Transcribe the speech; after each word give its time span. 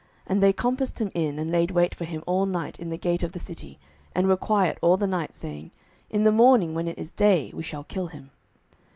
And 0.25 0.41
they 0.41 0.51
compassed 0.51 0.97
him 0.97 1.11
in, 1.13 1.37
and 1.37 1.51
laid 1.51 1.69
wait 1.69 1.93
for 1.93 2.05
him 2.05 2.23
all 2.25 2.47
night 2.47 2.79
in 2.79 2.89
the 2.89 2.97
gate 2.97 3.21
of 3.21 3.33
the 3.33 3.37
city, 3.39 3.77
and 4.15 4.25
were 4.27 4.35
quiet 4.35 4.79
all 4.81 4.97
the 4.97 5.05
night, 5.05 5.35
saying, 5.35 5.69
In 6.09 6.23
the 6.23 6.31
morning, 6.31 6.73
when 6.73 6.87
it 6.87 6.97
is 6.97 7.11
day, 7.11 7.51
we 7.53 7.61
shall 7.61 7.83
kill 7.83 8.07
him. 8.07 8.31